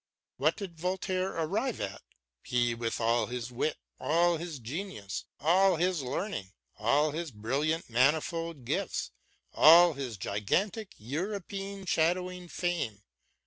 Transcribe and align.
What 0.37 0.55
did 0.55 0.79
Voltaire 0.79 1.29
arrive 1.29 1.79
at, 1.79 2.01
he 2.41 2.73
with 2.73 2.99
all 2.99 3.27
his 3.27 3.51
wit, 3.51 3.77
all 3.99 4.37
his 4.37 4.57
genius, 4.57 5.25
all 5.39 5.75
his 5.75 6.01
learning, 6.01 6.53
all 6.75 7.11
his 7.11 7.29
brilliant 7.29 7.87
manifold 7.87 8.65
gifts, 8.65 9.11
all 9.53 9.93
his 9.93 10.17
gigantic 10.17 10.95
Europe 10.97 11.53
shadowing 11.85 12.47
fame 12.47 13.03